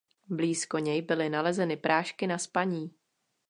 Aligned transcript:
Blízko 0.29 0.77
něj 0.77 1.01
byly 1.01 1.29
nalezeny 1.29 1.77
prášky 1.77 2.27
na 2.27 2.37
spaní. 2.37 2.93